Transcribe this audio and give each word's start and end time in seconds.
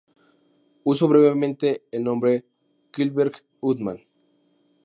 Usó 0.83 1.07
brevemente 1.07 1.83
el 1.91 2.03
nombre 2.03 2.43
Kjellberg-Uddmann. 2.91 4.03